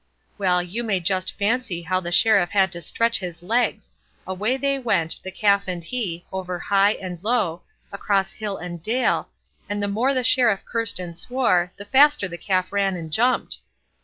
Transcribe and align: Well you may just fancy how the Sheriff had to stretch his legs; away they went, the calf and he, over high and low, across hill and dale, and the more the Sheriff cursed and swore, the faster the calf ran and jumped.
Well 0.39 0.63
you 0.63 0.83
may 0.83 0.99
just 0.99 1.37
fancy 1.37 1.83
how 1.83 1.99
the 1.99 2.11
Sheriff 2.11 2.49
had 2.49 2.71
to 2.71 2.81
stretch 2.81 3.19
his 3.19 3.43
legs; 3.43 3.91
away 4.25 4.57
they 4.57 4.79
went, 4.79 5.19
the 5.21 5.29
calf 5.31 5.67
and 5.67 5.83
he, 5.83 6.25
over 6.31 6.57
high 6.57 6.93
and 6.93 7.23
low, 7.23 7.61
across 7.91 8.33
hill 8.33 8.57
and 8.57 8.81
dale, 8.81 9.29
and 9.69 9.77
the 9.83 9.87
more 9.87 10.15
the 10.15 10.23
Sheriff 10.23 10.65
cursed 10.65 10.99
and 10.99 11.15
swore, 11.15 11.71
the 11.77 11.85
faster 11.85 12.27
the 12.27 12.39
calf 12.39 12.73
ran 12.73 12.95
and 12.95 13.13
jumped. 13.13 13.59